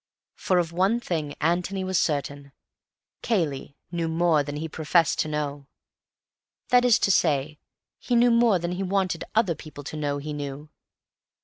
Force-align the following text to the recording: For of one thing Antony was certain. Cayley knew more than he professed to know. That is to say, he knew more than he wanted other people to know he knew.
For 0.33 0.57
of 0.57 0.71
one 0.71 0.99
thing 0.99 1.35
Antony 1.41 1.83
was 1.83 1.99
certain. 1.99 2.53
Cayley 3.21 3.77
knew 3.91 4.07
more 4.07 4.41
than 4.41 4.55
he 4.55 4.67
professed 4.67 5.19
to 5.19 5.27
know. 5.27 5.67
That 6.69 6.83
is 6.83 6.97
to 6.97 7.11
say, 7.11 7.59
he 7.99 8.15
knew 8.15 8.31
more 8.31 8.57
than 8.57 8.71
he 8.71 8.81
wanted 8.81 9.23
other 9.35 9.53
people 9.53 9.83
to 9.83 9.95
know 9.95 10.17
he 10.17 10.33
knew. 10.33 10.69